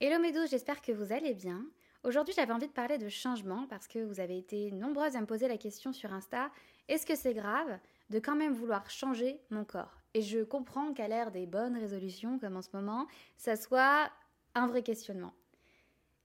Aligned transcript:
Hello 0.00 0.16
douces, 0.30 0.50
j'espère 0.50 0.80
que 0.80 0.92
vous 0.92 1.12
allez 1.12 1.34
bien. 1.34 1.66
Aujourd'hui, 2.04 2.32
j'avais 2.32 2.52
envie 2.52 2.68
de 2.68 2.72
parler 2.72 2.98
de 2.98 3.08
changement 3.08 3.66
parce 3.66 3.88
que 3.88 3.98
vous 3.98 4.20
avez 4.20 4.38
été 4.38 4.70
nombreuses 4.70 5.16
à 5.16 5.20
me 5.20 5.26
poser 5.26 5.48
la 5.48 5.56
question 5.56 5.92
sur 5.92 6.12
Insta 6.12 6.52
est-ce 6.86 7.04
que 7.04 7.16
c'est 7.16 7.34
grave 7.34 7.80
de 8.08 8.20
quand 8.20 8.36
même 8.36 8.52
vouloir 8.52 8.88
changer 8.90 9.40
mon 9.50 9.64
corps? 9.64 10.00
Et 10.14 10.22
je 10.22 10.44
comprends 10.44 10.92
qu'à 10.92 11.08
l'ère 11.08 11.32
des 11.32 11.46
bonnes 11.46 11.76
résolutions 11.76 12.38
comme 12.38 12.56
en 12.56 12.62
ce 12.62 12.68
moment, 12.74 13.08
ça 13.38 13.56
soit 13.56 14.12
un 14.54 14.68
vrai 14.68 14.84
questionnement. 14.84 15.34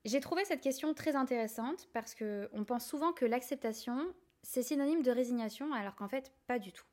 J'ai 0.05 0.19
trouvé 0.19 0.45
cette 0.45 0.61
question 0.61 0.93
très 0.93 1.15
intéressante 1.15 1.89
parce 1.93 2.13
qu'on 2.13 2.65
pense 2.65 2.85
souvent 2.85 3.11
que 3.11 3.25
l'acceptation, 3.25 4.13
c'est 4.43 4.61
synonyme 4.61 5.01
de 5.01 5.09
résignation 5.09 5.73
alors 5.73 5.95
qu'en 5.95 6.07
fait, 6.07 6.31
pas 6.45 6.59
du 6.59 6.73
tout. 6.73 6.85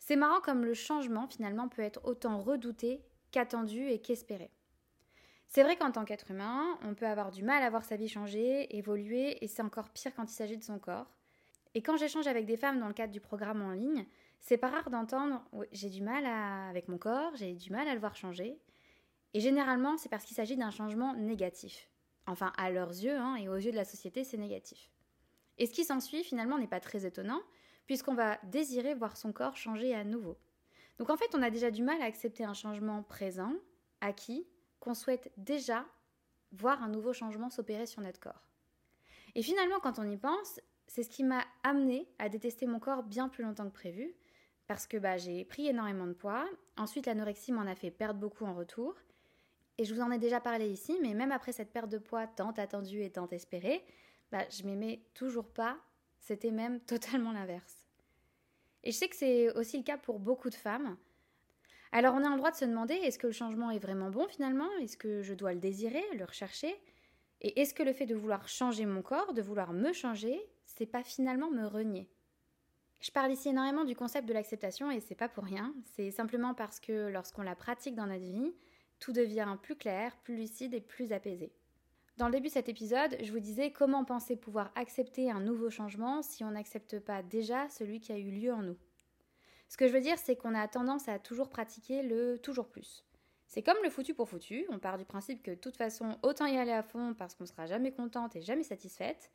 C'est 0.00 0.16
marrant 0.16 0.40
comme 0.40 0.64
le 0.64 0.74
changement 0.74 1.28
finalement 1.28 1.68
peut 1.68 1.82
être 1.82 2.00
autant 2.02 2.40
redouté 2.40 3.04
qu'attendu 3.30 3.86
et 3.86 4.00
qu'espéré. 4.00 4.50
C'est 5.48 5.62
vrai 5.62 5.76
qu'en 5.76 5.92
tant 5.92 6.04
qu'être 6.04 6.30
humain, 6.30 6.78
on 6.82 6.94
peut 6.94 7.06
avoir 7.06 7.30
du 7.30 7.42
mal 7.42 7.62
à 7.62 7.70
voir 7.70 7.84
sa 7.84 7.96
vie 7.96 8.08
changer, 8.08 8.76
évoluer, 8.76 9.42
et 9.44 9.48
c'est 9.48 9.62
encore 9.62 9.90
pire 9.90 10.14
quand 10.14 10.24
il 10.24 10.34
s'agit 10.34 10.58
de 10.58 10.64
son 10.64 10.78
corps. 10.78 11.06
Et 11.74 11.82
quand 11.82 11.96
j'échange 11.96 12.26
avec 12.26 12.46
des 12.46 12.56
femmes 12.56 12.80
dans 12.80 12.88
le 12.88 12.94
cadre 12.94 13.12
du 13.12 13.20
programme 13.20 13.62
en 13.62 13.72
ligne, 13.72 14.06
c'est 14.40 14.58
pas 14.58 14.68
rare 14.68 14.90
d'entendre 14.90 15.44
j'ai 15.72 15.88
du 15.88 16.02
mal 16.02 16.26
avec 16.26 16.88
mon 16.88 16.98
corps, 16.98 17.34
j'ai 17.36 17.54
du 17.54 17.70
mal 17.70 17.88
à 17.88 17.94
le 17.94 18.00
voir 18.00 18.14
changer. 18.14 18.58
Et 19.32 19.40
généralement, 19.40 19.96
c'est 19.96 20.08
parce 20.08 20.24
qu'il 20.24 20.36
s'agit 20.36 20.56
d'un 20.56 20.70
changement 20.70 21.14
négatif. 21.14 21.88
Enfin, 22.26 22.52
à 22.56 22.70
leurs 22.70 22.90
yeux 22.90 23.16
hein, 23.16 23.36
et 23.36 23.48
aux 23.48 23.56
yeux 23.56 23.72
de 23.72 23.76
la 23.76 23.84
société, 23.84 24.22
c'est 24.22 24.36
négatif. 24.36 24.90
Et 25.58 25.66
ce 25.66 25.72
qui 25.72 25.84
s'ensuit, 25.84 26.24
finalement, 26.24 26.58
n'est 26.58 26.68
pas 26.68 26.80
très 26.80 27.06
étonnant, 27.06 27.40
puisqu'on 27.86 28.14
va 28.14 28.38
désirer 28.44 28.94
voir 28.94 29.16
son 29.16 29.32
corps 29.32 29.56
changer 29.56 29.94
à 29.94 30.04
nouveau. 30.04 30.36
Donc 30.98 31.10
en 31.10 31.16
fait, 31.16 31.34
on 31.34 31.42
a 31.42 31.50
déjà 31.50 31.70
du 31.70 31.82
mal 31.82 32.00
à 32.00 32.06
accepter 32.06 32.44
un 32.44 32.54
changement 32.54 33.02
présent, 33.02 33.52
acquis, 34.00 34.46
qu'on 34.84 34.94
souhaite 34.94 35.32
déjà 35.38 35.86
voir 36.52 36.82
un 36.82 36.88
nouveau 36.88 37.12
changement 37.12 37.48
s'opérer 37.48 37.86
sur 37.86 38.02
notre 38.02 38.20
corps. 38.20 38.44
Et 39.34 39.42
finalement, 39.42 39.80
quand 39.80 39.98
on 39.98 40.08
y 40.08 40.16
pense, 40.18 40.60
c'est 40.86 41.02
ce 41.02 41.08
qui 41.08 41.24
m'a 41.24 41.42
amené 41.62 42.06
à 42.18 42.28
détester 42.28 42.66
mon 42.66 42.78
corps 42.78 43.02
bien 43.02 43.28
plus 43.28 43.42
longtemps 43.42 43.66
que 43.68 43.74
prévu, 43.74 44.14
parce 44.66 44.86
que 44.86 44.98
bah, 44.98 45.16
j'ai 45.16 45.44
pris 45.44 45.66
énormément 45.66 46.06
de 46.06 46.12
poids, 46.12 46.44
ensuite 46.76 47.06
l'anorexie 47.06 47.50
m'en 47.50 47.62
a 47.62 47.74
fait 47.74 47.90
perdre 47.90 48.20
beaucoup 48.20 48.44
en 48.44 48.54
retour, 48.54 48.94
et 49.78 49.84
je 49.84 49.94
vous 49.94 50.02
en 50.02 50.10
ai 50.10 50.18
déjà 50.18 50.38
parlé 50.38 50.68
ici, 50.68 50.98
mais 51.02 51.14
même 51.14 51.32
après 51.32 51.52
cette 51.52 51.72
perte 51.72 51.88
de 51.88 51.98
poids 51.98 52.26
tant 52.26 52.52
attendue 52.52 53.02
et 53.02 53.10
tant 53.10 53.28
espérée, 53.28 53.84
bah, 54.30 54.44
je 54.50 54.64
m'aimais 54.64 55.02
toujours 55.14 55.48
pas, 55.48 55.78
c'était 56.20 56.52
même 56.52 56.80
totalement 56.86 57.32
l'inverse. 57.32 57.88
Et 58.84 58.92
je 58.92 58.96
sais 58.96 59.08
que 59.08 59.16
c'est 59.16 59.50
aussi 59.56 59.78
le 59.78 59.82
cas 59.82 59.96
pour 59.96 60.18
beaucoup 60.18 60.50
de 60.50 60.54
femmes, 60.54 60.96
alors 61.94 62.16
on 62.16 62.24
a 62.24 62.28
le 62.28 62.36
droit 62.36 62.50
de 62.50 62.56
se 62.56 62.64
demander 62.64 62.94
est-ce 62.94 63.20
que 63.20 63.28
le 63.28 63.32
changement 63.32 63.70
est 63.70 63.78
vraiment 63.78 64.10
bon 64.10 64.26
finalement? 64.26 64.68
Est-ce 64.82 64.96
que 64.96 65.22
je 65.22 65.32
dois 65.32 65.54
le 65.54 65.60
désirer, 65.60 66.02
le 66.18 66.24
rechercher? 66.24 66.74
Et 67.40 67.60
est-ce 67.60 67.72
que 67.72 67.84
le 67.84 67.92
fait 67.92 68.06
de 68.06 68.16
vouloir 68.16 68.48
changer 68.48 68.84
mon 68.84 69.00
corps, 69.00 69.32
de 69.32 69.40
vouloir 69.40 69.72
me 69.72 69.92
changer, 69.92 70.44
c'est 70.64 70.86
pas 70.86 71.04
finalement 71.04 71.52
me 71.52 71.64
renier? 71.64 72.10
Je 72.98 73.12
parle 73.12 73.30
ici 73.30 73.50
énormément 73.50 73.84
du 73.84 73.94
concept 73.94 74.26
de 74.26 74.32
l'acceptation 74.32 74.90
et 74.90 74.98
c'est 74.98 75.14
pas 75.14 75.28
pour 75.28 75.44
rien, 75.44 75.72
c'est 75.94 76.10
simplement 76.10 76.52
parce 76.52 76.80
que 76.80 77.10
lorsqu'on 77.10 77.42
la 77.42 77.54
pratique 77.54 77.94
dans 77.94 78.06
notre 78.08 78.24
vie, 78.24 78.52
tout 78.98 79.12
devient 79.12 79.56
plus 79.62 79.76
clair, 79.76 80.16
plus 80.24 80.34
lucide 80.36 80.74
et 80.74 80.80
plus 80.80 81.12
apaisé. 81.12 81.52
Dans 82.16 82.26
le 82.26 82.32
début 82.32 82.48
de 82.48 82.54
cet 82.54 82.68
épisode, 82.68 83.16
je 83.22 83.30
vous 83.30 83.40
disais 83.40 83.70
comment 83.70 84.04
penser 84.04 84.34
pouvoir 84.34 84.72
accepter 84.74 85.30
un 85.30 85.40
nouveau 85.40 85.70
changement 85.70 86.22
si 86.22 86.42
on 86.42 86.50
n'accepte 86.50 86.98
pas 86.98 87.22
déjà 87.22 87.68
celui 87.68 88.00
qui 88.00 88.10
a 88.10 88.18
eu 88.18 88.32
lieu 88.32 88.52
en 88.52 88.62
nous. 88.62 88.78
Ce 89.68 89.76
que 89.76 89.88
je 89.88 89.92
veux 89.92 90.00
dire, 90.00 90.18
c'est 90.18 90.36
qu'on 90.36 90.54
a 90.54 90.68
tendance 90.68 91.08
à 91.08 91.18
toujours 91.18 91.48
pratiquer 91.48 92.02
le 92.02 92.38
toujours 92.38 92.68
plus. 92.68 93.04
C'est 93.46 93.62
comme 93.62 93.76
le 93.82 93.90
foutu 93.90 94.14
pour 94.14 94.28
foutu, 94.28 94.66
on 94.70 94.78
part 94.78 94.98
du 94.98 95.04
principe 95.04 95.42
que 95.42 95.52
de 95.52 95.56
toute 95.56 95.76
façon, 95.76 96.18
autant 96.22 96.46
y 96.46 96.56
aller 96.56 96.72
à 96.72 96.82
fond 96.82 97.14
parce 97.14 97.34
qu'on 97.34 97.46
sera 97.46 97.66
jamais 97.66 97.92
contente 97.92 98.34
et 98.36 98.42
jamais 98.42 98.64
satisfaite. 98.64 99.30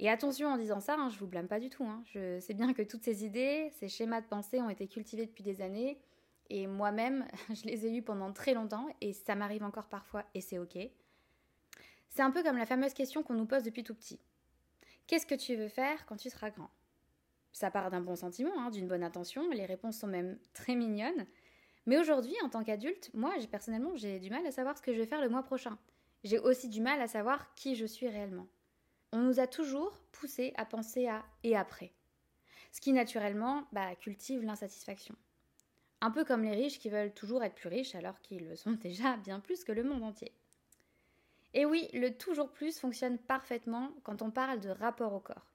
Et 0.00 0.08
attention 0.08 0.48
en 0.48 0.56
disant 0.56 0.80
ça, 0.80 0.94
hein, 0.94 1.08
je 1.08 1.18
vous 1.18 1.26
blâme 1.26 1.48
pas 1.48 1.60
du 1.60 1.70
tout. 1.70 1.84
Hein. 1.84 2.02
Je 2.06 2.38
sais 2.40 2.54
bien 2.54 2.72
que 2.72 2.82
toutes 2.82 3.02
ces 3.02 3.24
idées, 3.24 3.70
ces 3.78 3.88
schémas 3.88 4.20
de 4.20 4.26
pensée 4.26 4.60
ont 4.60 4.70
été 4.70 4.86
cultivés 4.86 5.26
depuis 5.26 5.42
des 5.42 5.60
années. 5.60 6.00
Et 6.50 6.66
moi-même, 6.66 7.26
je 7.50 7.64
les 7.64 7.86
ai 7.86 7.96
eus 7.96 8.02
pendant 8.02 8.32
très 8.32 8.54
longtemps 8.54 8.88
et 9.00 9.12
ça 9.12 9.34
m'arrive 9.34 9.64
encore 9.64 9.88
parfois 9.88 10.24
et 10.34 10.40
c'est 10.40 10.58
ok. 10.58 10.78
C'est 12.10 12.22
un 12.22 12.30
peu 12.30 12.42
comme 12.42 12.56
la 12.56 12.66
fameuse 12.66 12.94
question 12.94 13.22
qu'on 13.22 13.34
nous 13.34 13.46
pose 13.46 13.62
depuis 13.62 13.84
tout 13.84 13.94
petit. 13.94 14.20
Qu'est-ce 15.06 15.26
que 15.26 15.34
tu 15.34 15.56
veux 15.56 15.68
faire 15.68 16.06
quand 16.06 16.16
tu 16.16 16.30
seras 16.30 16.50
grand? 16.50 16.70
Ça 17.58 17.70
part 17.70 17.90
d'un 17.90 18.00
bon 18.00 18.14
sentiment, 18.14 18.52
hein, 18.56 18.70
d'une 18.70 18.86
bonne 18.86 19.02
intention, 19.02 19.50
les 19.50 19.66
réponses 19.66 19.98
sont 19.98 20.06
même 20.06 20.38
très 20.54 20.76
mignonnes. 20.76 21.26
Mais 21.86 21.98
aujourd'hui, 21.98 22.34
en 22.44 22.48
tant 22.48 22.62
qu'adulte, 22.62 23.10
moi, 23.14 23.32
personnellement, 23.50 23.96
j'ai 23.96 24.20
du 24.20 24.30
mal 24.30 24.46
à 24.46 24.52
savoir 24.52 24.76
ce 24.76 24.82
que 24.82 24.92
je 24.92 24.98
vais 24.98 25.06
faire 25.06 25.20
le 25.20 25.28
mois 25.28 25.42
prochain. 25.42 25.76
J'ai 26.22 26.38
aussi 26.38 26.68
du 26.68 26.80
mal 26.80 27.00
à 27.00 27.08
savoir 27.08 27.54
qui 27.54 27.74
je 27.74 27.86
suis 27.86 28.08
réellement. 28.08 28.46
On 29.12 29.18
nous 29.18 29.40
a 29.40 29.46
toujours 29.46 29.98
poussé 30.12 30.52
à 30.56 30.64
penser 30.64 31.08
à 31.08 31.24
et 31.42 31.56
après. 31.56 31.92
Ce 32.72 32.80
qui 32.80 32.92
naturellement 32.92 33.64
bah, 33.72 33.94
cultive 33.96 34.44
l'insatisfaction. 34.44 35.16
Un 36.00 36.10
peu 36.12 36.24
comme 36.24 36.42
les 36.42 36.54
riches 36.54 36.78
qui 36.78 36.90
veulent 36.90 37.14
toujours 37.14 37.42
être 37.42 37.54
plus 37.54 37.68
riches 37.68 37.94
alors 37.94 38.20
qu'ils 38.20 38.48
le 38.48 38.54
sont 38.54 38.72
déjà 38.82 39.16
bien 39.16 39.40
plus 39.40 39.64
que 39.64 39.72
le 39.72 39.82
monde 39.82 40.04
entier. 40.04 40.32
Et 41.54 41.64
oui, 41.64 41.88
le 41.92 42.10
toujours 42.10 42.52
plus 42.52 42.78
fonctionne 42.78 43.18
parfaitement 43.18 43.90
quand 44.04 44.22
on 44.22 44.30
parle 44.30 44.60
de 44.60 44.68
rapport 44.68 45.14
au 45.14 45.20
corps. 45.20 45.46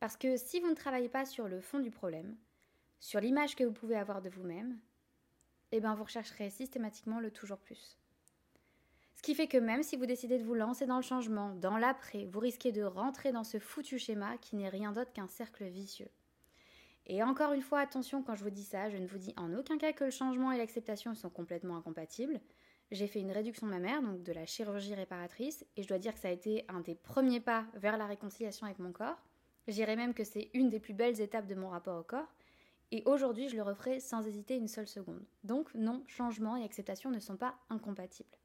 Parce 0.00 0.16
que 0.16 0.36
si 0.36 0.60
vous 0.60 0.68
ne 0.70 0.74
travaillez 0.74 1.10
pas 1.10 1.26
sur 1.26 1.46
le 1.46 1.60
fond 1.60 1.78
du 1.78 1.90
problème, 1.90 2.36
sur 2.98 3.20
l'image 3.20 3.54
que 3.54 3.64
vous 3.64 3.72
pouvez 3.72 3.96
avoir 3.96 4.22
de 4.22 4.30
vous-même, 4.30 4.78
eh 5.72 5.80
bien 5.80 5.94
vous 5.94 6.04
rechercherez 6.04 6.50
systématiquement 6.50 7.20
le 7.20 7.30
toujours 7.30 7.58
plus. 7.58 7.98
Ce 9.14 9.22
qui 9.22 9.34
fait 9.34 9.48
que 9.48 9.58
même 9.58 9.82
si 9.82 9.96
vous 9.96 10.06
décidez 10.06 10.38
de 10.38 10.44
vous 10.44 10.54
lancer 10.54 10.86
dans 10.86 10.96
le 10.96 11.02
changement, 11.02 11.54
dans 11.54 11.76
l'après, 11.76 12.24
vous 12.24 12.40
risquez 12.40 12.72
de 12.72 12.82
rentrer 12.82 13.32
dans 13.32 13.44
ce 13.44 13.58
foutu 13.58 13.98
schéma 13.98 14.38
qui 14.38 14.56
n'est 14.56 14.70
rien 14.70 14.92
d'autre 14.92 15.12
qu'un 15.12 15.28
cercle 15.28 15.64
vicieux. 15.64 16.10
Et 17.06 17.22
encore 17.22 17.52
une 17.52 17.60
fois, 17.60 17.80
attention 17.80 18.22
quand 18.22 18.34
je 18.34 18.44
vous 18.44 18.50
dis 18.50 18.64
ça, 18.64 18.88
je 18.88 18.96
ne 18.96 19.06
vous 19.06 19.18
dis 19.18 19.34
en 19.36 19.52
aucun 19.52 19.76
cas 19.76 19.92
que 19.92 20.04
le 20.04 20.10
changement 20.10 20.52
et 20.52 20.56
l'acceptation 20.58 21.14
sont 21.14 21.28
complètement 21.28 21.76
incompatibles. 21.76 22.40
J'ai 22.90 23.06
fait 23.06 23.20
une 23.20 23.32
réduction 23.32 23.66
de 23.66 23.72
ma 23.72 23.78
mère, 23.78 24.00
donc 24.00 24.22
de 24.22 24.32
la 24.32 24.46
chirurgie 24.46 24.94
réparatrice, 24.94 25.66
et 25.76 25.82
je 25.82 25.88
dois 25.88 25.98
dire 25.98 26.14
que 26.14 26.20
ça 26.20 26.28
a 26.28 26.32
été 26.32 26.64
un 26.68 26.80
des 26.80 26.94
premiers 26.94 27.40
pas 27.40 27.66
vers 27.74 27.98
la 27.98 28.06
réconciliation 28.06 28.64
avec 28.64 28.78
mon 28.78 28.92
corps. 28.92 29.20
J'irais 29.68 29.96
même 29.96 30.14
que 30.14 30.24
c'est 30.24 30.50
une 30.54 30.70
des 30.70 30.80
plus 30.80 30.94
belles 30.94 31.20
étapes 31.20 31.46
de 31.46 31.54
mon 31.54 31.68
rapport 31.68 31.98
au 31.98 32.02
corps. 32.02 32.34
Et 32.92 33.02
aujourd'hui, 33.06 33.48
je 33.48 33.56
le 33.56 33.62
referai 33.62 34.00
sans 34.00 34.26
hésiter 34.26 34.56
une 34.56 34.68
seule 34.68 34.88
seconde. 34.88 35.24
Donc 35.44 35.72
non, 35.74 36.02
changement 36.08 36.56
et 36.56 36.64
acceptation 36.64 37.10
ne 37.10 37.20
sont 37.20 37.36
pas 37.36 37.54
incompatibles. 37.68 38.36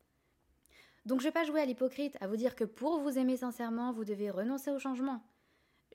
Donc 1.05 1.19
je 1.21 1.25
ne 1.25 1.29
vais 1.29 1.33
pas 1.33 1.43
jouer 1.43 1.61
à 1.61 1.65
l'hypocrite, 1.65 2.17
à 2.19 2.27
vous 2.27 2.35
dire 2.35 2.55
que 2.55 2.63
pour 2.63 2.99
vous 2.99 3.17
aimer 3.17 3.37
sincèrement, 3.37 3.91
vous 3.91 4.05
devez 4.05 4.29
renoncer 4.29 4.71
au 4.71 4.79
changement. 4.79 5.23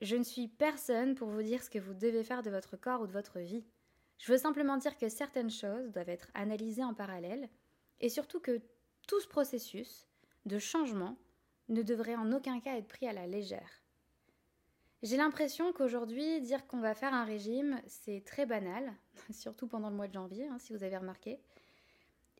Je 0.01 0.15
ne 0.15 0.23
suis 0.23 0.47
personne 0.47 1.15
pour 1.15 1.29
vous 1.29 1.43
dire 1.43 1.63
ce 1.63 1.69
que 1.69 1.79
vous 1.79 1.93
devez 1.93 2.23
faire 2.23 2.43
de 2.43 2.49
votre 2.49 2.77
corps 2.77 3.01
ou 3.01 3.07
de 3.07 3.11
votre 3.11 3.39
vie. 3.39 3.65
Je 4.17 4.31
veux 4.31 4.37
simplement 4.37 4.77
dire 4.77 4.97
que 4.97 5.09
certaines 5.09 5.49
choses 5.49 5.91
doivent 5.91 6.09
être 6.09 6.29
analysées 6.33 6.83
en 6.83 6.93
parallèle 6.93 7.49
et 7.99 8.09
surtout 8.09 8.39
que 8.39 8.61
tout 9.07 9.19
ce 9.19 9.27
processus 9.27 10.07
de 10.45 10.59
changement 10.59 11.17
ne 11.69 11.81
devrait 11.81 12.15
en 12.15 12.31
aucun 12.31 12.59
cas 12.59 12.77
être 12.77 12.87
pris 12.87 13.07
à 13.07 13.13
la 13.13 13.27
légère. 13.27 13.80
J'ai 15.03 15.17
l'impression 15.17 15.73
qu'aujourd'hui, 15.73 16.41
dire 16.41 16.67
qu'on 16.67 16.79
va 16.79 16.93
faire 16.93 17.13
un 17.13 17.23
régime, 17.25 17.81
c'est 17.87 18.23
très 18.25 18.45
banal, 18.45 18.93
surtout 19.31 19.67
pendant 19.67 19.89
le 19.89 19.95
mois 19.95 20.07
de 20.07 20.13
janvier, 20.13 20.47
hein, 20.47 20.59
si 20.59 20.73
vous 20.73 20.83
avez 20.83 20.97
remarqué. 20.97 21.39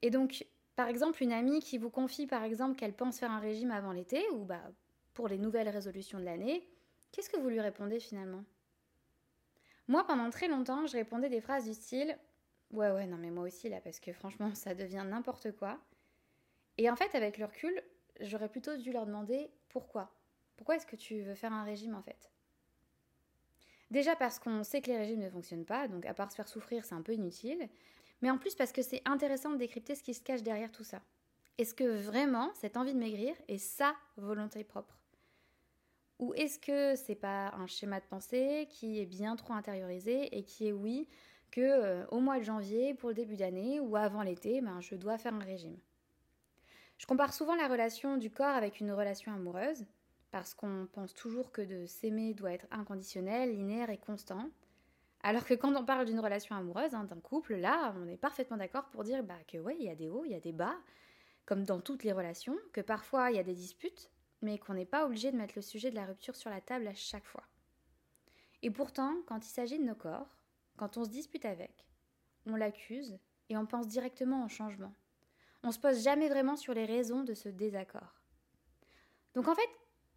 Et 0.01 0.09
donc, 0.11 0.45
par 0.75 0.87
exemple, 0.87 1.23
une 1.23 1.31
amie 1.33 1.59
qui 1.59 1.77
vous 1.77 1.89
confie, 1.89 2.27
par 2.27 2.43
exemple, 2.43 2.75
qu'elle 2.75 2.95
pense 2.95 3.19
faire 3.19 3.31
un 3.31 3.39
régime 3.39 3.71
avant 3.71 3.91
l'été, 3.93 4.23
ou 4.31 4.45
bah, 4.45 4.61
pour 5.13 5.27
les 5.27 5.37
nouvelles 5.37 5.69
résolutions 5.69 6.19
de 6.19 6.25
l'année, 6.25 6.67
qu'est-ce 7.11 7.29
que 7.29 7.39
vous 7.39 7.49
lui 7.49 7.61
répondez 7.61 7.99
finalement? 7.99 8.43
Moi, 9.87 10.05
pendant 10.05 10.29
très 10.29 10.47
longtemps, 10.47 10.85
je 10.85 10.93
répondais 10.93 11.29
des 11.29 11.41
phrases 11.41 11.65
du 11.65 11.73
style 11.73 12.17
Ouais, 12.71 12.89
ouais, 12.91 13.05
non, 13.05 13.17
mais 13.17 13.31
moi 13.31 13.43
aussi, 13.43 13.67
là, 13.69 13.81
parce 13.81 13.99
que 13.99 14.13
franchement, 14.13 14.53
ça 14.55 14.73
devient 14.75 15.03
n'importe 15.05 15.51
quoi. 15.51 15.79
Et 16.77 16.89
en 16.89 16.95
fait, 16.95 17.15
avec 17.15 17.37
le 17.37 17.45
recul, 17.45 17.81
j'aurais 18.21 18.49
plutôt 18.49 18.77
dû 18.77 18.91
leur 18.91 19.05
demander 19.05 19.51
pourquoi? 19.69 20.13
Pourquoi 20.57 20.75
est-ce 20.75 20.85
que 20.85 20.95
tu 20.95 21.21
veux 21.21 21.35
faire 21.35 21.53
un 21.53 21.63
régime 21.63 21.95
en 21.95 22.01
fait? 22.01 22.31
Déjà 23.91 24.15
parce 24.15 24.39
qu'on 24.39 24.63
sait 24.63 24.81
que 24.81 24.89
les 24.89 24.97
régimes 24.97 25.19
ne 25.19 25.29
fonctionnent 25.29 25.65
pas, 25.65 25.89
donc 25.89 26.05
à 26.05 26.13
part 26.13 26.31
se 26.31 26.35
faire 26.37 26.47
souffrir, 26.47 26.85
c'est 26.85 26.95
un 26.95 27.01
peu 27.01 27.13
inutile. 27.13 27.69
mais 28.21 28.31
en 28.31 28.37
plus 28.37 28.55
parce 28.55 28.71
que 28.71 28.81
c'est 28.81 29.01
intéressant 29.05 29.51
de 29.51 29.57
décrypter 29.57 29.95
ce 29.95 30.03
qui 30.03 30.13
se 30.13 30.21
cache 30.21 30.43
derrière 30.43 30.71
tout 30.71 30.83
ça. 30.83 31.01
Est-ce 31.57 31.73
que 31.73 31.83
vraiment 31.83 32.51
cette 32.53 32.77
envie 32.77 32.93
de 32.93 32.99
maigrir 32.99 33.35
est 33.47 33.57
sa 33.57 33.93
volonté 34.15 34.63
propre? 34.63 34.97
Ou 36.19 36.33
est-ce 36.35 36.57
que 36.59 36.95
c'est 36.95 37.15
pas 37.15 37.51
un 37.55 37.67
schéma 37.67 37.99
de 37.99 38.05
pensée 38.05 38.67
qui 38.69 39.01
est 39.01 39.05
bien 39.05 39.35
trop 39.35 39.53
intériorisé 39.53 40.37
et 40.37 40.43
qui 40.43 40.67
est 40.67 40.71
oui 40.71 41.07
que 41.49 41.61
euh, 41.61 42.05
au 42.11 42.19
mois 42.19 42.39
de 42.39 42.43
janvier, 42.43 42.93
pour 42.93 43.09
le 43.09 43.15
début 43.15 43.35
d'année 43.35 43.79
ou 43.79 43.97
avant 43.97 44.21
l'été, 44.21 44.61
ben, 44.61 44.79
je 44.79 44.95
dois 44.95 45.17
faire 45.17 45.33
un 45.33 45.43
régime? 45.43 45.77
Je 46.97 47.07
compare 47.07 47.33
souvent 47.33 47.55
la 47.55 47.67
relation 47.67 48.15
du 48.17 48.29
corps 48.29 48.55
avec 48.55 48.79
une 48.79 48.91
relation 48.91 49.33
amoureuse 49.33 49.85
parce 50.31 50.53
qu'on 50.53 50.87
pense 50.91 51.13
toujours 51.13 51.51
que 51.51 51.61
de 51.61 51.85
s'aimer 51.85 52.33
doit 52.33 52.53
être 52.53 52.67
inconditionnel, 52.71 53.51
linéaire 53.51 53.89
et 53.89 53.97
constant. 53.97 54.49
Alors 55.23 55.45
que 55.45 55.53
quand 55.53 55.75
on 55.75 55.85
parle 55.85 56.05
d'une 56.05 56.19
relation 56.19 56.55
amoureuse, 56.55 56.95
hein, 56.95 57.03
d'un 57.03 57.19
couple, 57.19 57.55
là, 57.55 57.93
on 57.97 58.07
est 58.07 58.17
parfaitement 58.17 58.57
d'accord 58.57 58.85
pour 58.89 59.03
dire 59.03 59.23
bah, 59.23 59.37
que 59.47 59.57
oui, 59.57 59.75
il 59.79 59.85
y 59.85 59.89
a 59.89 59.95
des 59.95 60.09
hauts, 60.09 60.25
il 60.25 60.31
y 60.31 60.35
a 60.35 60.39
des 60.39 60.53
bas, 60.53 60.75
comme 61.45 61.63
dans 61.63 61.79
toutes 61.79 62.03
les 62.03 62.13
relations, 62.13 62.57
que 62.73 62.81
parfois 62.81 63.29
il 63.29 63.35
y 63.35 63.39
a 63.39 63.43
des 63.43 63.53
disputes, 63.53 64.09
mais 64.41 64.57
qu'on 64.57 64.73
n'est 64.73 64.85
pas 64.85 65.05
obligé 65.05 65.31
de 65.31 65.37
mettre 65.37 65.53
le 65.55 65.61
sujet 65.61 65.91
de 65.91 65.95
la 65.95 66.05
rupture 66.05 66.35
sur 66.35 66.49
la 66.49 66.61
table 66.61 66.87
à 66.87 66.95
chaque 66.95 67.25
fois. 67.25 67.43
Et 68.63 68.71
pourtant, 68.71 69.15
quand 69.27 69.45
il 69.45 69.49
s'agit 69.49 69.79
de 69.79 69.83
nos 69.83 69.95
corps, 69.95 70.37
quand 70.77 70.97
on 70.97 71.03
se 71.03 71.09
dispute 71.09 71.45
avec, 71.45 71.85
on 72.45 72.55
l'accuse 72.55 73.19
et 73.49 73.57
on 73.57 73.65
pense 73.65 73.87
directement 73.87 74.45
au 74.45 74.49
changement. 74.49 74.93
On 75.63 75.71
se 75.71 75.79
pose 75.79 76.03
jamais 76.03 76.29
vraiment 76.29 76.55
sur 76.55 76.73
les 76.73 76.85
raisons 76.85 77.23
de 77.23 77.33
ce 77.33 77.49
désaccord. 77.49 78.21
Donc 79.35 79.47
en 79.47 79.55
fait, 79.55 79.69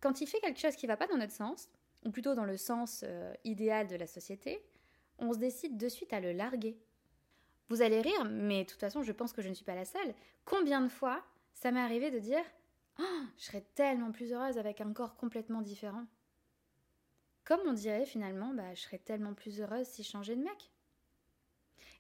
quand 0.05 0.21
il 0.21 0.27
fait 0.27 0.41
quelque 0.41 0.61
chose 0.61 0.77
qui 0.77 0.85
ne 0.85 0.93
va 0.93 0.99
pas 0.99 1.07
dans 1.07 1.17
notre 1.17 1.33
sens, 1.33 1.71
ou 2.05 2.11
plutôt 2.11 2.35
dans 2.35 2.45
le 2.45 2.59
sens 2.59 3.05
euh, 3.05 3.33
idéal 3.43 3.87
de 3.87 3.97
la 3.97 4.07
société, 4.07 4.63
on 5.19 5.33
se 5.33 5.39
décide 5.39 5.79
de 5.79 5.89
suite 5.89 6.13
à 6.13 6.21
le 6.21 6.33
larguer. 6.33 6.77
Vous 7.71 7.81
allez 7.81 8.03
rire, 8.03 8.27
mais 8.27 8.65
de 8.65 8.69
toute 8.69 8.81
façon, 8.81 9.03
je 9.03 9.13
pense 9.13 9.33
que 9.33 9.41
je 9.41 9.49
ne 9.49 9.55
suis 9.55 9.65
pas 9.65 9.75
la 9.75 9.87
seule. 9.87 10.15
Combien 10.45 10.83
de 10.83 10.89
fois 10.89 11.25
ça 11.55 11.71
m'est 11.71 11.81
arrivé 11.81 12.11
de 12.11 12.19
dire 12.19 12.45
oh, 13.01 13.23
Je 13.39 13.45
serais 13.45 13.65
tellement 13.75 14.13
plus 14.13 14.31
heureuse 14.31 14.59
avec 14.59 14.83
un 14.83 14.93
corps 14.93 15.17
complètement 15.17 15.63
différent 15.63 16.05
Comme 17.45 17.61
on 17.67 17.73
dirait 17.73 18.05
finalement 18.05 18.53
bah, 18.53 18.75
Je 18.75 18.83
serais 18.83 18.99
tellement 18.99 19.33
plus 19.33 19.63
heureuse 19.63 19.87
si 19.87 20.03
je 20.03 20.11
changeais 20.11 20.37
de 20.37 20.45
mec. 20.45 20.71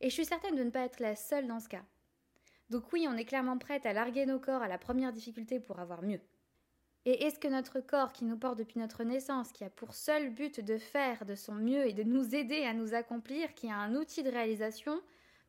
Et 0.02 0.10
je 0.10 0.14
suis 0.14 0.26
certaine 0.26 0.56
de 0.56 0.64
ne 0.64 0.70
pas 0.70 0.84
être 0.84 1.00
la 1.00 1.16
seule 1.16 1.46
dans 1.46 1.60
ce 1.60 1.70
cas. 1.70 1.84
Donc, 2.68 2.92
oui, 2.92 3.06
on 3.08 3.16
est 3.16 3.24
clairement 3.24 3.56
prête 3.56 3.86
à 3.86 3.94
larguer 3.94 4.26
nos 4.26 4.38
corps 4.38 4.60
à 4.60 4.68
la 4.68 4.76
première 4.76 5.12
difficulté 5.14 5.58
pour 5.58 5.80
avoir 5.80 6.02
mieux. 6.02 6.20
Et 7.06 7.24
est-ce 7.24 7.38
que 7.38 7.48
notre 7.48 7.80
corps 7.80 8.12
qui 8.12 8.24
nous 8.24 8.38
porte 8.38 8.58
depuis 8.58 8.78
notre 8.78 9.04
naissance, 9.04 9.52
qui 9.52 9.62
a 9.64 9.70
pour 9.70 9.94
seul 9.94 10.30
but 10.30 10.60
de 10.60 10.78
faire 10.78 11.26
de 11.26 11.34
son 11.34 11.54
mieux 11.54 11.86
et 11.86 11.92
de 11.92 12.02
nous 12.02 12.34
aider 12.34 12.64
à 12.64 12.72
nous 12.72 12.94
accomplir, 12.94 13.54
qui 13.54 13.70
a 13.70 13.76
un 13.76 13.94
outil 13.94 14.22
de 14.22 14.30
réalisation, 14.30 15.00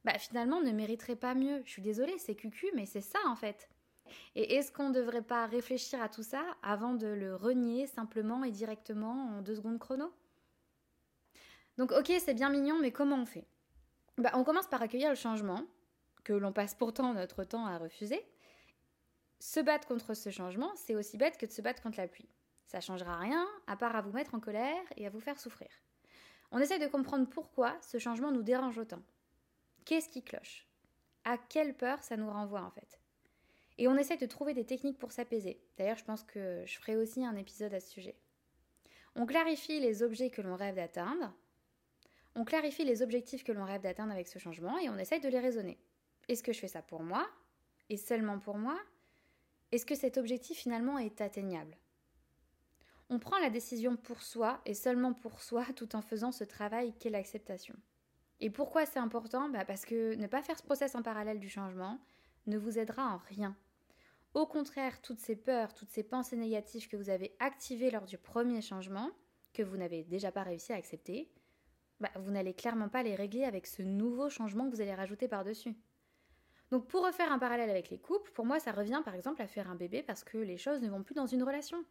bah 0.04 0.18
finalement 0.20 0.62
ne 0.62 0.72
mériterait 0.72 1.16
pas 1.16 1.34
mieux. 1.34 1.62
Je 1.66 1.72
suis 1.72 1.82
désolée, 1.82 2.18
c'est 2.18 2.36
cucu, 2.36 2.68
mais 2.76 2.86
c'est 2.86 3.02
ça 3.02 3.20
en 3.28 3.36
fait. 3.36 3.70
Et 4.36 4.56
est-ce 4.56 4.72
qu'on 4.72 4.90
ne 4.90 4.94
devrait 4.94 5.22
pas 5.22 5.46
réfléchir 5.46 6.02
à 6.02 6.10
tout 6.10 6.24
ça 6.24 6.44
avant 6.62 6.94
de 6.94 7.08
le 7.08 7.36
renier 7.36 7.88
simplement 7.88 8.44
et 8.44 8.52
directement 8.52 9.38
en 9.38 9.42
deux 9.42 9.56
secondes 9.56 9.80
chrono? 9.80 10.12
Donc 11.78 11.92
ok, 11.92 12.12
c'est 12.20 12.34
bien 12.34 12.50
mignon, 12.50 12.78
mais 12.80 12.92
comment 12.92 13.18
on 13.18 13.26
fait? 13.26 13.48
Bah, 14.18 14.32
On 14.36 14.44
commence 14.44 14.68
par 14.68 14.82
accueillir 14.82 15.10
le 15.10 15.16
changement, 15.16 15.62
que 16.24 16.34
l'on 16.34 16.52
passe 16.52 16.76
pourtant 16.76 17.14
notre 17.14 17.44
temps 17.44 17.66
à 17.66 17.78
refuser, 17.78 18.26
se 19.46 19.60
battre 19.60 19.88
contre 19.88 20.16
ce 20.16 20.32
changement, 20.32 20.72
c'est 20.76 20.96
aussi 20.96 21.18
bête 21.18 21.38
que 21.38 21.46
de 21.46 21.52
se 21.52 21.62
battre 21.62 21.84
contre 21.84 22.00
la 22.00 22.08
pluie. 22.08 22.28
Ça 22.66 22.82
changera 22.82 23.16
rien, 23.18 23.48
à 23.68 23.78
part 23.78 23.96
à 23.96 24.02
vous 24.02 24.12
mettre 24.12 24.34
en 24.34 24.40
colère 24.40 24.84
et 24.98 25.06
à 25.06 25.12
vous 25.12 25.20
faire 25.20 25.40
souffrir. 25.40 25.70
On 26.52 26.58
essaie 26.58 26.80
de 26.80 26.88
comprendre 26.88 27.30
pourquoi 27.30 27.78
ce 27.80 28.00
changement 28.00 28.32
nous 28.32 28.42
dérange 28.42 28.80
autant. 28.80 29.04
Qu'est-ce 29.86 30.10
qui 30.10 30.24
cloche? 30.24 30.68
À 31.26 31.38
quelle 31.38 31.76
peur 31.76 32.02
ça 32.02 32.18
nous 32.18 32.30
renvoie 32.30 32.64
en 32.64 32.72
fait? 32.72 33.00
Et 33.78 33.88
on 33.88 33.96
essaie 33.98 34.18
de 34.18 34.26
trouver 34.26 34.56
des 34.56 34.66
techniques 34.66 34.98
pour 34.98 35.12
s'apaiser. 35.12 35.62
D'ailleurs, 35.78 35.98
je 35.98 36.06
pense 36.06 36.24
que 36.24 36.64
je 36.66 36.80
ferai 36.80 36.96
aussi 36.96 37.24
un 37.24 37.36
épisode 37.36 37.76
à 37.76 37.80
ce 37.80 37.92
sujet. 37.92 38.18
On 39.16 39.28
clarifie 39.28 39.80
les 39.80 40.02
objets 40.02 40.32
que 40.32 40.42
l'on 40.42 40.56
rêve 40.56 40.76
d'atteindre. 40.76 41.32
On 42.34 42.46
clarifie 42.46 42.84
les 42.84 43.04
objectifs 43.04 43.44
que 43.44 43.52
l'on 43.52 43.66
rêve 43.66 43.82
d'atteindre 43.82 44.12
avec 44.12 44.28
ce 44.28 44.40
changement 44.40 44.80
et 44.80 44.90
on 44.90 44.98
essaie 44.98 45.20
de 45.20 45.30
les 45.30 45.40
raisonner. 45.40 45.78
Est-ce 46.30 46.42
que 46.42 46.52
je 46.52 46.60
fais 46.60 46.68
ça 46.68 46.82
pour 46.82 47.04
moi? 47.04 47.30
Et 47.90 47.98
seulement 47.98 48.40
pour 48.40 48.58
moi? 48.58 48.80
Est-ce 49.72 49.86
que 49.86 49.96
cet 49.96 50.18
objectif 50.18 50.58
finalement 50.58 50.98
est 50.98 51.22
atteignable? 51.22 51.78
On 53.10 53.20
prend 53.20 53.38
la 53.40 53.50
décision 53.50 53.96
pour 53.96 54.22
soi 54.22 54.62
et 54.66 54.74
seulement 54.74 55.14
pour 55.14 55.42
soi 55.42 55.66
tout 55.76 55.96
en 55.96 56.02
faisant 56.02 56.32
ce 56.32 56.44
travail 56.44 56.94
qu'est 57.00 57.10
l'acceptation. 57.10 57.76
Et 58.40 58.50
pourquoi 58.50 58.86
c'est 58.86 59.00
important? 59.00 59.50
Bah 59.50 59.66
Parce 59.66 59.86
que 59.86 60.16
ne 60.16 60.28
pas 60.28 60.42
faire 60.42 60.58
ce 60.58 60.64
process 60.64 60.96
en 60.96 61.02
parallèle 61.02 61.40
du 61.40 61.50
changement 61.50 62.00
ne 62.48 62.58
vous 62.58 62.78
aidera 62.78 63.04
en 63.14 63.18
rien. 63.30 63.56
Au 64.34 64.46
contraire, 64.46 65.02
toutes 65.02 65.22
ces 65.22 65.36
peurs, 65.36 65.74
toutes 65.74 65.90
ces 65.90 66.04
pensées 66.04 66.36
négatives 66.36 66.90
que 66.90 66.98
vous 66.98 67.10
avez 67.10 67.36
activées 67.40 67.90
lors 67.90 68.06
du 68.06 68.18
premier 68.18 68.62
changement, 68.62 69.10
que 69.54 69.64
vous 69.64 69.78
n'avez 69.78 70.04
déjà 70.04 70.32
pas 70.32 70.44
réussi 70.44 70.74
à 70.74 70.76
accepter, 70.76 71.32
bah, 72.02 72.12
vous 72.16 72.32
n'allez 72.32 72.54
clairement 72.54 72.90
pas 72.90 73.04
les 73.04 73.16
régler 73.16 73.46
avec 73.46 73.66
ce 73.66 73.82
nouveau 73.82 74.30
changement 74.30 74.66
que 74.66 74.76
vous 74.76 74.82
allez 74.82 74.94
rajouter 74.94 75.30
par-dessus. 75.30 75.76
Donc 76.76 76.88
pour 76.88 77.06
refaire 77.06 77.32
un 77.32 77.40
parallèle 77.40 77.70
avec 77.70 77.90
les 77.90 77.98
couples, 77.98 78.30
pour 78.34 78.46
moi 78.46 78.60
ça 78.60 78.74
revient 78.74 79.02
par 79.06 79.16
exemple 79.16 79.42
à 79.42 79.48
faire 79.48 79.70
un 79.70 79.76
bébé 79.76 80.04
parce 80.04 80.26
que 80.26 80.38
les 80.38 80.58
choses 80.58 80.82
ne 80.82 80.90
vont 80.90 81.04
plus 81.04 81.16
dans 81.16 81.26
une 81.26 81.42
relation. 81.42 81.86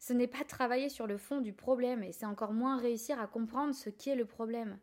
Ce 0.00 0.12
n'est 0.12 0.26
pas 0.26 0.42
travailler 0.42 0.88
sur 0.88 1.06
le 1.06 1.18
fond 1.18 1.40
du 1.40 1.52
problème 1.52 2.02
et 2.02 2.10
c'est 2.10 2.26
encore 2.26 2.52
moins 2.52 2.80
réussir 2.80 3.20
à 3.20 3.28
comprendre 3.28 3.76
ce 3.76 3.90
qu'est 3.90 4.16
le 4.16 4.24
problème. 4.24 4.80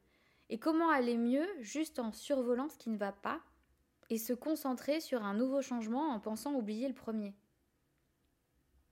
Et 0.47 0.57
comment 0.57 0.89
aller 0.89 1.17
mieux 1.17 1.45
juste 1.59 1.99
en 1.99 2.13
survolant 2.13 2.69
ce 2.69 2.77
qui 2.77 2.89
ne 2.89 2.97
va 2.97 3.11
pas 3.11 3.41
et 4.09 4.17
se 4.17 4.31
concentrer 4.31 5.01
sur 5.01 5.21
un 5.21 5.33
nouveau 5.33 5.61
changement 5.61 6.11
en 6.13 6.21
pensant 6.21 6.53
oublier 6.53 6.87
le 6.87 6.95
premier? 6.95 7.35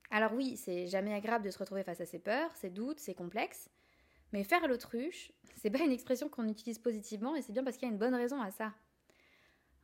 Alors 0.10 0.34
oui, 0.34 0.58
c'est 0.58 0.88
jamais 0.88 1.14
agréable 1.14 1.46
de 1.46 1.52
se 1.52 1.58
retrouver 1.58 1.86
face 1.86 2.02
à 2.02 2.06
ses 2.06 2.20
peurs, 2.20 2.54
ses 2.58 2.70
doutes, 2.70 3.00
ses 3.00 3.16
complexes, 3.16 3.70
mais 4.34 4.44
faire 4.44 4.68
l'autruche, 4.68 5.32
c'est 5.56 5.72
pas 5.72 5.86
une 5.86 5.94
expression 5.94 6.28
qu'on 6.28 6.50
utilise 6.50 6.80
positivement 6.80 7.34
et 7.38 7.42
c'est 7.42 7.54
bien 7.54 7.64
parce 7.64 7.78
qu'il 7.78 7.88
y 7.88 7.90
a 7.90 7.94
une 7.94 7.98
bonne 7.98 8.14
raison 8.14 8.42
à 8.42 8.52
ça. 8.52 8.74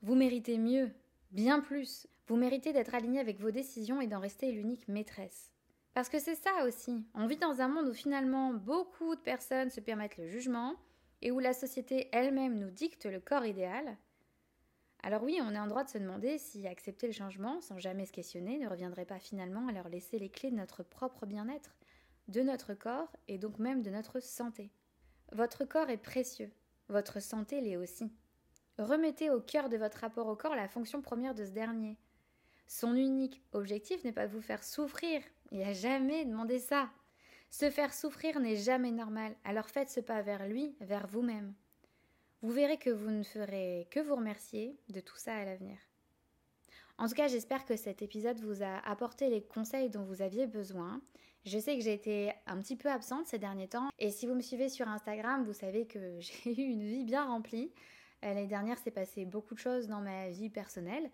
Vous 0.03 0.15
méritez 0.15 0.57
mieux, 0.57 0.91
bien 1.31 1.61
plus. 1.61 2.07
Vous 2.27 2.35
méritez 2.35 2.73
d'être 2.73 2.93
aligné 2.93 3.21
avec 3.21 3.39
vos 3.39 3.51
décisions 3.51 4.01
et 4.01 4.07
d'en 4.07 4.19
rester 4.19 4.51
l'unique 4.51 4.89
maîtresse. 4.89 5.49
Parce 5.93 6.09
que 6.09 6.19
c'est 6.19 6.35
ça 6.35 6.65
aussi. 6.65 7.05
On 7.13 7.25
vit 7.25 7.37
dans 7.37 7.61
un 7.61 7.69
monde 7.69 7.87
où 7.87 7.93
finalement 7.93 8.53
beaucoup 8.53 9.15
de 9.15 9.21
personnes 9.21 9.69
se 9.69 9.79
permettent 9.79 10.17
le 10.17 10.27
jugement 10.27 10.75
et 11.21 11.31
où 11.31 11.39
la 11.39 11.53
société 11.53 12.09
elle-même 12.11 12.59
nous 12.59 12.69
dicte 12.69 13.05
le 13.05 13.21
corps 13.21 13.45
idéal. 13.45 13.97
Alors 15.03 15.23
oui, 15.23 15.39
on 15.41 15.55
est 15.55 15.59
en 15.59 15.67
droit 15.67 15.85
de 15.85 15.89
se 15.89 15.97
demander 15.97 16.37
si 16.37 16.67
accepter 16.67 17.07
le 17.07 17.13
changement 17.13 17.61
sans 17.61 17.79
jamais 17.79 18.05
se 18.05 18.11
questionner 18.11 18.57
ne 18.57 18.67
reviendrait 18.67 19.05
pas 19.05 19.19
finalement 19.19 19.69
à 19.69 19.71
leur 19.71 19.87
laisser 19.87 20.19
les 20.19 20.29
clés 20.29 20.51
de 20.51 20.57
notre 20.57 20.83
propre 20.83 21.25
bien-être, 21.25 21.77
de 22.27 22.41
notre 22.41 22.73
corps 22.73 23.15
et 23.29 23.37
donc 23.37 23.57
même 23.57 23.81
de 23.81 23.89
notre 23.89 24.19
santé. 24.19 24.69
Votre 25.31 25.63
corps 25.63 25.89
est 25.89 25.95
précieux, 25.95 26.51
votre 26.89 27.21
santé 27.21 27.61
l'est 27.61 27.77
aussi. 27.77 28.11
Remettez 28.77 29.29
au 29.29 29.39
cœur 29.39 29.69
de 29.69 29.77
votre 29.77 29.99
rapport 29.99 30.27
au 30.27 30.35
corps 30.35 30.55
la 30.55 30.67
fonction 30.67 31.01
première 31.01 31.35
de 31.35 31.45
ce 31.45 31.51
dernier. 31.51 31.97
Son 32.67 32.95
unique 32.95 33.41
objectif 33.51 34.03
n'est 34.03 34.11
pas 34.11 34.27
de 34.27 34.33
vous 34.33 34.41
faire 34.41 34.63
souffrir. 34.63 35.21
Il 35.51 35.61
a 35.61 35.73
jamais 35.73 36.25
demandé 36.25 36.59
ça. 36.59 36.89
Se 37.51 37.69
faire 37.69 37.93
souffrir 37.93 38.39
n'est 38.39 38.55
jamais 38.55 38.91
normal, 38.91 39.35
alors 39.43 39.69
faites 39.69 39.91
ce 39.91 39.99
pas 39.99 40.23
vers 40.23 40.47
lui, 40.47 40.75
vers 40.81 41.05
vous-même. 41.05 41.53
Vous 42.41 42.51
verrez 42.51 42.77
que 42.77 42.89
vous 42.89 43.11
ne 43.11 43.21
ferez 43.23 43.87
que 43.91 43.99
vous 43.99 44.15
remercier 44.15 44.75
de 44.89 44.99
tout 44.99 45.17
ça 45.17 45.35
à 45.35 45.45
l'avenir. 45.45 45.77
En 46.97 47.07
tout 47.07 47.13
cas, 47.13 47.27
j'espère 47.27 47.65
que 47.65 47.75
cet 47.75 48.01
épisode 48.01 48.39
vous 48.39 48.63
a 48.63 48.79
apporté 48.89 49.29
les 49.29 49.43
conseils 49.43 49.89
dont 49.89 50.03
vous 50.03 50.23
aviez 50.23 50.47
besoin. 50.47 50.99
Je 51.45 51.59
sais 51.59 51.77
que 51.77 51.83
j'ai 51.83 51.93
été 51.93 52.33
un 52.47 52.59
petit 52.59 52.75
peu 52.75 52.89
absente 52.89 53.27
ces 53.27 53.37
derniers 53.37 53.67
temps, 53.67 53.89
et 53.99 54.09
si 54.09 54.25
vous 54.25 54.33
me 54.33 54.41
suivez 54.41 54.69
sur 54.69 54.87
Instagram, 54.87 55.43
vous 55.43 55.53
savez 55.53 55.85
que 55.85 55.99
j'ai 56.19 56.49
eu 56.49 56.65
une 56.65 56.83
vie 56.83 57.03
bien 57.03 57.25
remplie. 57.25 57.71
Euh, 58.23 58.27
l'année 58.27 58.47
dernière, 58.47 58.77
s'est 58.77 58.91
passé 58.91 59.25
beaucoup 59.25 59.53
de 59.53 59.59
choses 59.59 59.87
dans 59.87 60.01
ma 60.01 60.29
vie 60.29 60.49
personnelle, 60.49 61.09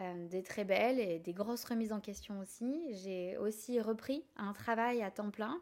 euh, 0.00 0.28
des 0.28 0.42
très 0.42 0.64
belles 0.64 0.98
et 0.98 1.18
des 1.18 1.32
grosses 1.32 1.64
remises 1.64 1.92
en 1.92 2.00
question 2.00 2.38
aussi. 2.40 2.94
J'ai 3.02 3.36
aussi 3.38 3.80
repris 3.80 4.24
un 4.36 4.52
travail 4.52 5.02
à 5.02 5.10
temps 5.10 5.30
plein. 5.30 5.60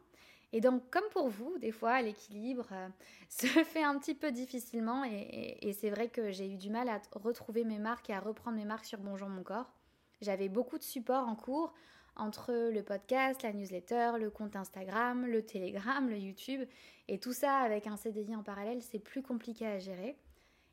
Et 0.53 0.61
donc, 0.61 0.83
comme 0.91 1.09
pour 1.13 1.29
vous, 1.29 1.59
des 1.59 1.71
fois, 1.71 2.03
l'équilibre 2.03 2.69
euh, 2.73 2.89
se 3.29 3.47
fait 3.47 3.83
un 3.83 3.99
petit 3.99 4.15
peu 4.15 4.33
difficilement. 4.33 5.05
Et, 5.05 5.73
c'est 5.79 5.91
vrai 5.91 6.09
que 6.09 6.31
j'ai 6.31 6.51
eu 6.51 6.57
du 6.57 6.71
mal 6.71 6.89
à 6.89 7.01
retrouver 7.13 7.65
mes 7.65 7.79
marques 7.79 8.11
et 8.11 8.15
à 8.15 8.21
reprendre 8.21 8.57
mes 8.57 8.65
marques 8.65 8.87
sur 8.87 8.99
Bonjour 8.99 9.29
Mon 9.29 9.43
Corps. 9.43 9.73
J'avais 10.21 10.49
beaucoup 10.49 10.77
de 10.77 10.83
supports 10.83 11.29
en 11.29 11.37
cours 11.37 11.73
entre 12.17 12.53
le 12.53 12.83
podcast, 12.83 13.43
la 13.43 13.53
newsletter, 13.53 14.13
le 14.19 14.31
compte 14.31 14.57
Instagram, 14.57 15.25
le 15.25 15.43
Telegram, 15.47 16.07
le 16.09 16.19
YouTube. 16.19 16.69
Et 17.09 17.19
tout 17.19 17.33
ça 17.33 17.59
avec 17.59 17.87
un 17.87 17.97
CDI 17.97 18.35
en 18.35 18.43
parallèle, 18.43 18.83
c'est 18.83 18.99
plus 18.99 19.23
compliqué 19.23 19.67
à 19.67 19.79
gérer. 19.79 20.19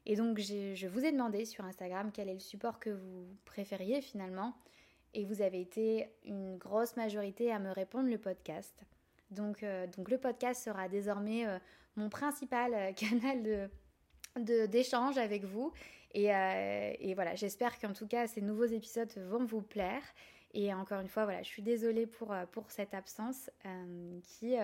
Et 0.10 0.16
donc, 0.16 0.40
je 0.40 0.88
vous 0.88 1.04
ai 1.04 1.12
demandé 1.12 1.44
sur 1.44 1.66
Instagram 1.66 2.12
quel 2.14 2.30
est 2.30 2.34
le 2.34 2.40
support 2.40 2.80
que 2.80 2.90
vous 2.90 3.28
préfériez 3.44 4.02
finalement. 4.02 4.56
Et 5.14 5.26
vous 5.26 5.42
avez 5.42 5.60
été 5.60 6.08
une 6.24 6.58
grosse 6.58 6.96
majorité 6.96 7.52
à 7.52 7.60
me 7.60 7.72
répondre 7.72 8.10
le 8.10 8.18
podcast. 8.18 8.74
Donc, 9.32 9.64
euh, 9.64 9.86
donc 9.98 10.10
le 10.10 10.18
podcast 10.18 10.64
sera 10.64 10.88
désormais 10.88 11.46
euh, 11.46 11.60
mon 11.98 12.08
principal 12.08 12.74
euh, 12.74 12.94
canal 12.96 13.70
de, 14.38 14.66
d'échange 14.68 15.18
avec 15.18 15.44
vous 15.44 15.74
Et, 16.14 16.28
voilà, 17.14 17.36
j'espère 17.36 17.78
qu'en 17.78 17.92
tout 17.92 18.08
cas 18.08 18.28
ces 18.28 18.42
nouveaux 18.42 18.66
épisodes 18.66 19.12
vont 19.30 19.44
vous 19.44 19.62
plaire. 19.62 20.04
Et 20.54 20.74
encore 20.74 21.02
une 21.02 21.10
fois, 21.10 21.26
voilà, 21.26 21.44
je 21.44 21.50
suis 21.50 21.64
désolée 21.64 22.08
pour, 22.08 22.34
pour 22.54 22.72
cette 22.72 22.94
absence 22.94 23.50
qui, 24.24 24.56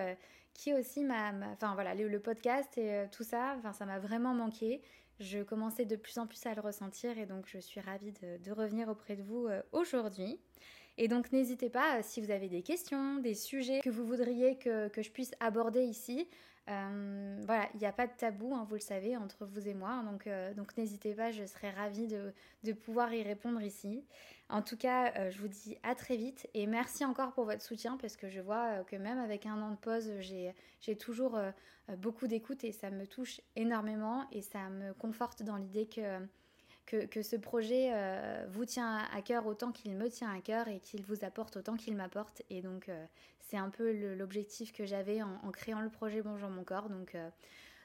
qui 0.54 0.72
aussi 0.72 1.04
m'a. 1.04 1.32
Enfin 1.52 1.74
voilà, 1.74 1.94
le, 1.94 2.18
podcast 2.18 2.78
et 2.78 3.04
tout 3.12 3.22
ça, 3.22 3.56
ça 3.74 3.84
m'a 3.84 3.98
vraiment 3.98 4.32
manqué. 4.32 4.80
Je 5.20 5.42
commençais 5.42 5.84
de 5.84 5.96
plus 5.96 6.18
en 6.18 6.26
plus 6.26 6.44
à 6.46 6.54
le 6.54 6.60
ressentir 6.60 7.18
et 7.18 7.26
donc 7.26 7.46
je 7.46 7.58
suis 7.58 7.80
ravie 7.80 8.12
de, 8.12 8.52
revenir 8.52 8.88
auprès 8.88 9.16
de 9.16 9.22
vous 9.22 9.48
aujourd'hui. 9.72 10.40
Et 10.96 11.08
donc 11.08 11.32
n'hésitez 11.32 11.70
pas, 11.70 11.98
euh, 11.98 12.00
si 12.02 12.20
vous 12.20 12.30
avez 12.30 12.48
des 12.48 12.62
questions, 12.62 13.18
des 13.18 13.34
sujets 13.34 13.80
que 13.80 13.90
vous 13.90 14.06
voudriez 14.06 14.56
que, 14.56 14.90
je 14.96 15.10
puisse 15.10 15.32
aborder 15.40 15.82
ici, 15.82 16.28
euh, 16.68 17.36
voilà, 17.44 17.68
il 17.74 17.80
n'y 17.80 17.86
a 17.86 17.92
pas 17.92 18.06
de 18.06 18.12
tabou, 18.16 18.54
hein, 18.54 18.64
vous 18.68 18.74
le 18.74 18.80
savez, 18.80 19.16
entre 19.16 19.44
vous 19.44 19.68
et 19.68 19.74
moi. 19.74 20.02
Donc, 20.04 20.26
euh, 20.26 20.54
donc 20.54 20.76
n'hésitez 20.76 21.14
pas, 21.14 21.30
je 21.30 21.44
serai 21.44 21.70
ravie 21.70 22.06
de, 22.06 22.32
de, 22.62 22.72
pouvoir 22.72 23.12
y 23.12 23.22
répondre 23.22 23.60
ici. 23.60 24.04
En 24.48 24.62
tout 24.62 24.76
cas, 24.76 25.30
je 25.30 25.38
vous 25.40 25.48
dis 25.48 25.78
à 25.82 25.94
très 25.94 26.16
vite 26.16 26.48
et 26.52 26.66
merci 26.66 27.04
encore 27.04 27.32
pour 27.32 27.44
votre 27.44 27.62
soutien 27.62 27.96
parce 27.96 28.14
que 28.14 28.28
je 28.28 28.40
vois 28.40 28.84
que 28.84 28.96
même 28.96 29.18
avec 29.18 29.46
un 29.46 29.60
an 29.62 29.70
de 29.70 29.76
pause, 29.76 30.10
j'ai 30.20 30.96
toujours 30.96 31.38
beaucoup 31.96 32.26
d'écoute 32.26 32.62
et 32.62 32.70
ça 32.70 32.90
me 32.90 33.06
touche 33.06 33.40
énormément 33.56 34.26
et 34.32 34.42
ça 34.42 34.68
me 34.68 34.92
conforte 34.92 35.42
dans 35.42 35.56
l'idée 35.56 35.86
que 35.86 36.20
que, 36.86 37.22
ce 37.22 37.36
projet 37.36 37.90
euh, 37.92 38.46
vous 38.50 38.64
tient 38.64 38.98
à 39.12 39.22
cœur 39.22 39.46
autant 39.46 39.72
qu'il 39.72 39.96
me 39.96 40.08
tient 40.08 40.32
à 40.32 40.40
cœur 40.40 40.68
et 40.68 40.80
qu'il 40.80 41.02
vous 41.02 41.24
apporte 41.24 41.56
autant 41.56 41.76
qu'il 41.76 41.96
m'apporte. 41.96 42.42
Et 42.50 42.62
donc, 42.62 42.88
euh, 42.88 43.04
c'est 43.40 43.56
un 43.56 43.70
peu 43.70 44.14
l'objectif 44.14 44.72
que 44.72 44.84
j'avais 44.84 45.22
en, 45.22 45.50
créant 45.50 45.80
le 45.80 45.88
projet 45.88 46.22
Bonjour 46.22 46.50
mon 46.50 46.64
corps. 46.64 46.88
Donc, 46.88 47.14
euh, 47.14 47.28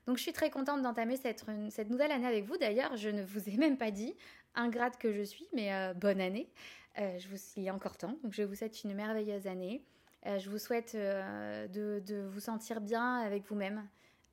donc 0.05 0.17
je 0.17 0.23
suis 0.23 0.33
très 0.33 0.49
contente 0.49 0.81
d'entamer 0.81 1.17
cette, 1.17 1.45
nouvelle 1.89 2.11
année 2.11 2.27
avec 2.27 2.45
vous. 2.45 2.57
D'ailleurs, 2.57 2.97
je 2.97 3.09
ne 3.09 3.23
vous 3.23 3.49
ai 3.49 3.57
même 3.57 3.77
pas 3.77 3.91
dit, 3.91 4.15
ingrate 4.55 4.97
que 4.97 5.13
je 5.13 5.21
suis, 5.21 5.47
mais 5.53 5.93
bonne 5.95 6.19
année. 6.19 6.49
je 6.97 7.27
vous, 7.27 7.37
il 7.57 7.63
y 7.63 7.69
a 7.69 7.73
encore 7.73 7.97
temps. 7.97 8.17
Donc, 8.23 8.33
je 8.33 8.43
vous 8.43 8.55
souhaite 8.55 8.83
une 8.83 8.93
merveilleuse 8.93 9.47
année. 9.47 9.83
je 10.25 10.49
vous 10.49 10.57
souhaite 10.57 10.95
de, 10.95 12.27
vous 12.27 12.39
sentir 12.39 12.81
bien 12.81 13.17
avec 13.17 13.45
vous-même, 13.47 13.87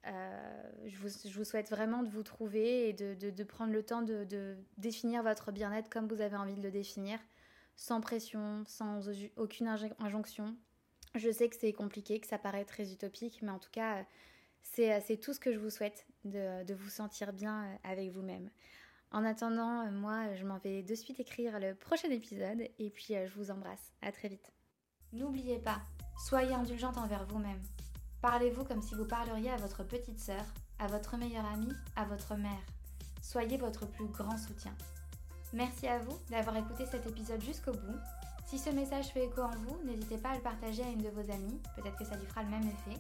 euh, 0.07 0.71
je, 0.87 0.99
vous, 0.99 1.45
souhaite 1.45 1.71
vraiment 1.71 2.03
de 2.03 2.09
vous 2.09 2.23
trouver 2.23 2.89
et 2.89 2.93
de, 2.93 3.45
prendre 3.45 3.73
le 3.73 3.83
temps 3.83 4.03
de, 4.03 4.57
définir 4.79 5.23
votre 5.23 5.53
bien-être 5.53 5.89
comme 5.89 6.07
vous 6.07 6.21
avez 6.21 6.37
envie 6.37 6.55
de 6.55 6.63
le 6.63 6.71
définir, 6.71 7.19
sans 7.77 8.01
pression, 8.01 8.65
sans 8.67 9.09
aucune 9.37 9.69
injonction. 9.99 10.57
Je 11.15 11.31
sais 11.31 11.49
que 11.49 11.57
c'est 11.57 11.73
compliqué, 11.73 12.21
que 12.21 12.27
ça 12.27 12.39
paraît 12.39 12.65
très 12.65 12.93
utopique, 12.93 13.41
mais 13.43 13.51
en 13.51 13.59
tout 13.59 13.71
cas, 13.73 14.05
c'est 14.63 15.21
tout 15.21 15.33
ce 15.33 15.41
que 15.41 15.53
je 15.53 15.59
vous 15.59 15.71
souhaite, 15.71 16.07
de, 16.25 16.75
vous 16.75 16.91
sentir 16.91 17.33
bien 17.33 17.65
euh, 17.65 17.77
avec 17.85 18.11
vous-même. 18.11 18.51
En 19.13 19.25
attendant, 19.25 19.87
euh, 19.87 19.91
moi, 19.91 20.35
je 20.35 20.45
m'en 20.45 20.59
vais 20.59 20.83
de 20.83 20.95
suite 20.95 21.21
écrire 21.21 21.59
le 21.59 21.75
prochain 21.75 22.11
épisode 22.11 22.69
et 22.79 22.91
puis 22.91 23.15
je 23.15 23.35
vous 23.35 23.51
embrasse. 23.51 23.93
À 24.03 24.13
très 24.13 24.29
vite. 24.29 24.53
N'oubliez 25.13 25.59
pas, 25.59 25.81
soyez 26.27 26.53
indulgente 26.53 26.99
envers 26.99 27.25
vous-même. 27.27 27.63
Parlez-vous 28.27 28.65
comme 28.65 28.83
si 28.83 28.97
vous 28.97 29.05
parleriez 29.05 29.53
à 29.53 29.57
votre 29.57 29.85
petite 29.85 30.19
sœur, 30.19 30.43
à 30.81 30.89
votre 30.89 31.17
meilleure 31.17 31.47
amie, 31.47 31.73
à 31.95 32.05
votre 32.07 32.35
mère. 32.35 32.67
Soyez 33.23 33.57
votre 33.57 33.87
plus 33.87 34.09
grand 34.09 34.37
soutien. 34.37 34.73
Merci 35.53 35.87
à 35.87 36.01
vous 36.01 36.19
d'avoir 36.29 36.57
écouté 36.57 36.87
cet 36.87 37.07
épisode 37.07 37.41
jusqu'au 37.41 37.71
bout. 37.71 38.01
Si 38.45 38.59
ce 38.59 38.71
message 38.71 39.11
fait 39.11 39.27
écho 39.27 39.43
en 39.43 39.51
vous, 39.51 39.79
n'hésitez 39.85 40.19
pas 40.19 40.31
à 40.31 40.35
le 40.35 40.41
partager 40.41 40.83
à 40.83 40.89
une 40.89 41.05
de 41.05 41.09
vos 41.11 41.31
amies, 41.31 41.63
peut-être 41.77 41.97
que 41.97 42.05
ça 42.05 42.17
lui 42.17 42.27
fera 42.27 42.43
le 42.43 42.49
même 42.51 42.67
effet. 42.67 42.99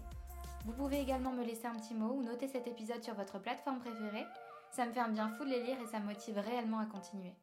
Vous 0.64 0.73
pouvez 0.75 1.00
également 1.00 1.33
me 1.33 1.45
laisser 1.45 1.66
un 1.66 1.75
petit 1.75 1.95
mot 1.95 2.12
ou 2.12 2.23
noter 2.23 2.47
cet 2.47 2.68
épisode 2.68 3.02
sur 3.02 3.14
votre 3.14 3.40
plateforme 3.40 3.80
préférée. 3.80 4.26
Ça 4.71 4.87
me 4.87 4.92
fait 4.92 5.00
un 5.00 5.09
bien 5.09 5.28
fou 5.30 5.45
de 5.45 5.50
les 5.50 5.64
lire 5.64 5.80
et 5.83 5.90
ça 5.90 5.99
me 5.99 6.06
motive 6.06 6.38
réellement 6.38 6.78
à 6.78 6.87
continuer. 6.87 7.35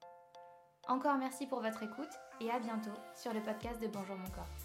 Encore 0.88 1.18
merci 1.18 1.48
pour 1.48 1.60
votre 1.60 1.84
écoute 1.84 2.14
et 2.40 2.50
à 2.50 2.60
bientôt 2.60 2.96
sur 3.14 3.34
le 3.34 3.42
podcast 3.42 3.82
de 3.82 3.88
Bonjour 3.88 4.16
mon 4.16 4.30
corps. 4.30 4.63